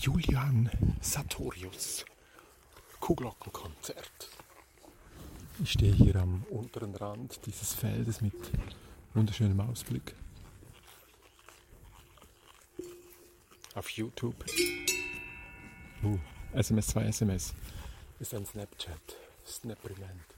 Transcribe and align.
Julian 0.00 0.70
Sartorius 1.00 2.04
Kuhglockenkonzert. 3.00 4.30
Ich 5.60 5.72
stehe 5.72 5.92
hier 5.92 6.14
am 6.14 6.44
unteren 6.50 6.94
Rand 6.94 7.44
dieses 7.46 7.74
Feldes 7.74 8.20
mit 8.20 8.32
wunderschönem 9.14 9.58
Ausblick. 9.58 10.14
Auf 13.74 13.90
YouTube. 13.90 14.36
Uh, 16.04 16.16
SMS 16.52 16.86
2 16.86 17.02
SMS 17.06 17.54
ist 18.20 18.34
ein 18.34 18.46
Snapchat. 18.46 19.16
Snapriment. 19.44 20.37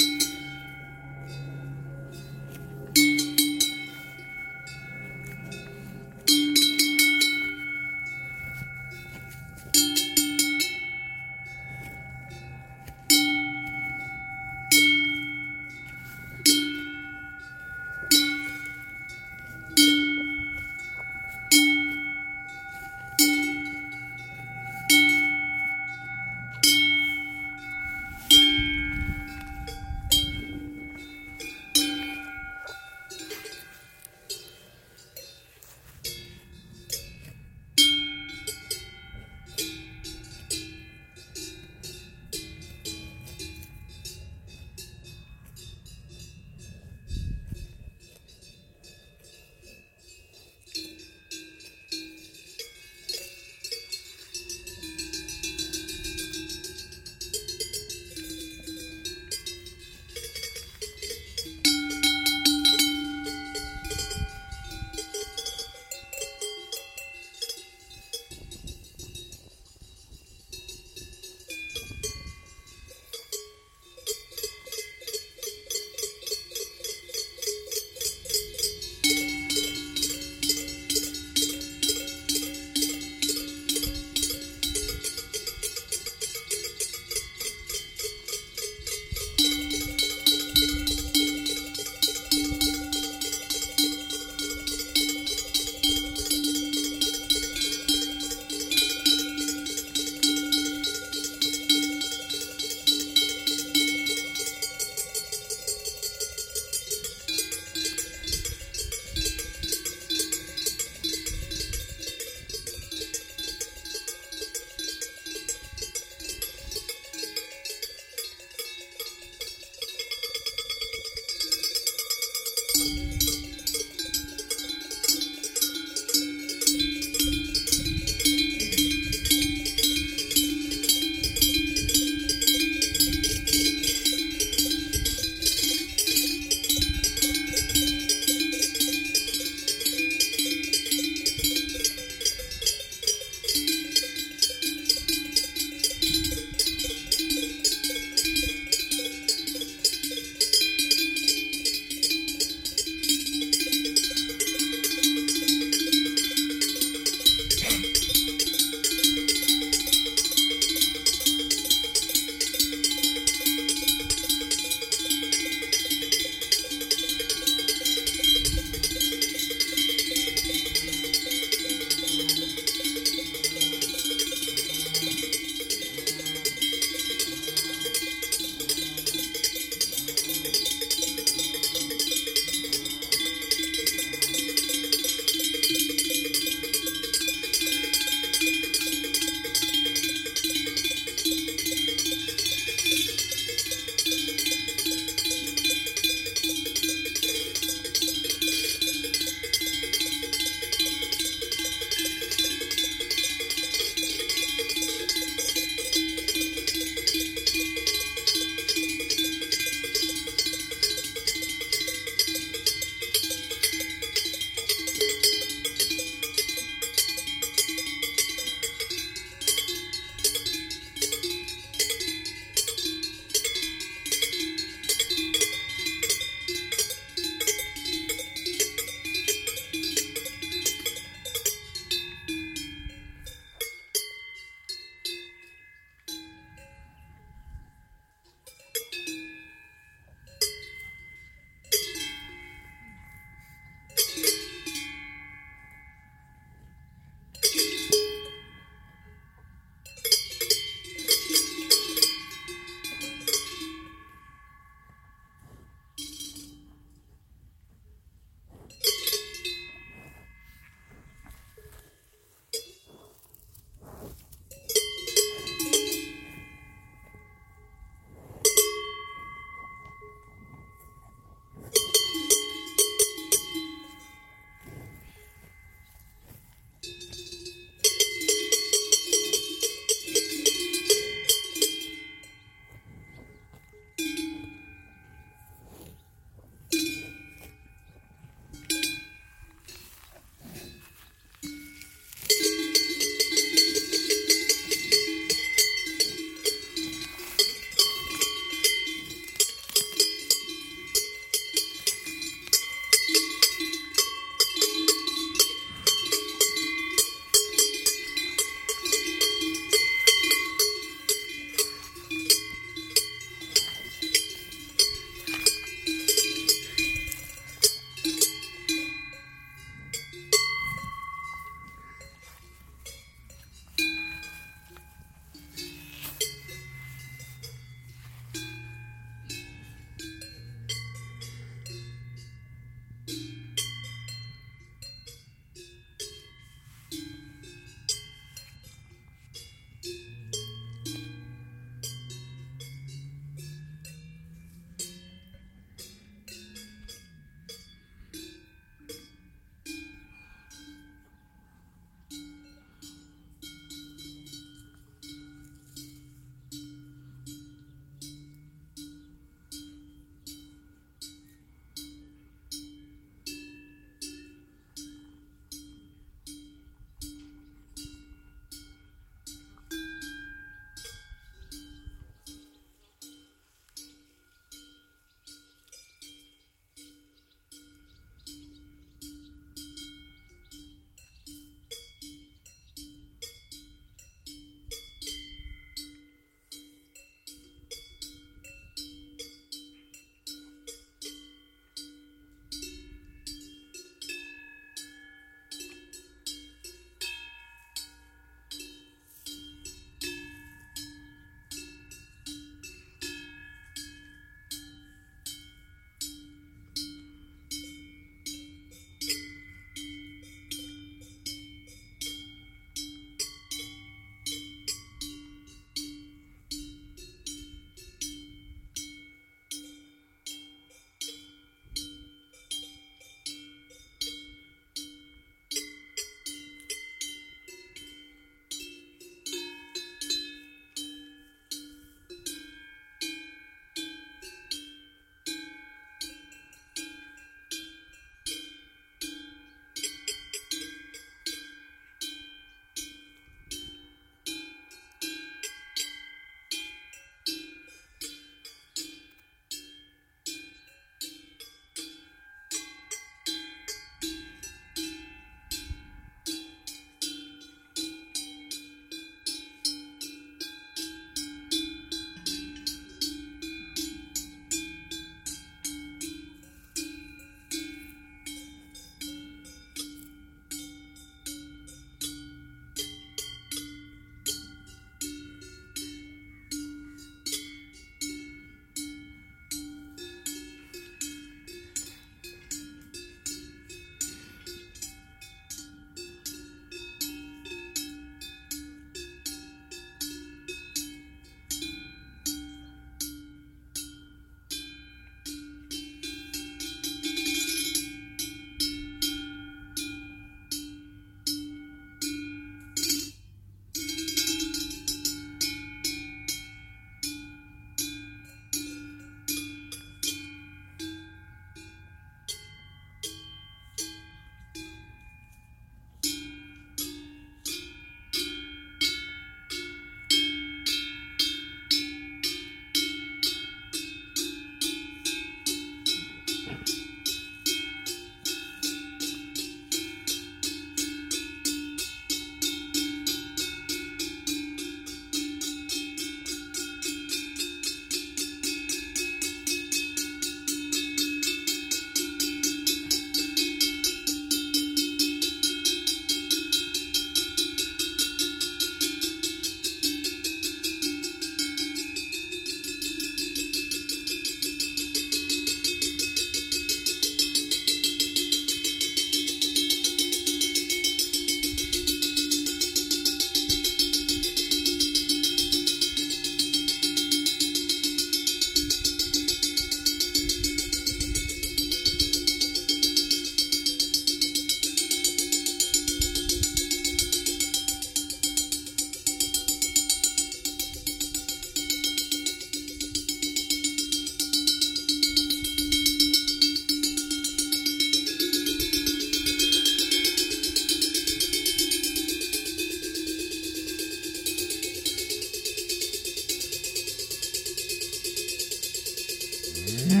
Julian 599.67 600.00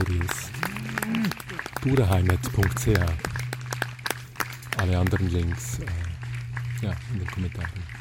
Sartorius. 0.00 0.50
Duraheimat.ch 1.82 2.88
Alle 4.78 4.98
anderen 4.98 5.30
Links 5.30 5.78
äh, 5.80 6.86
ja, 6.86 6.92
in 7.12 7.18
den 7.18 7.30
Kommentaren. 7.30 7.99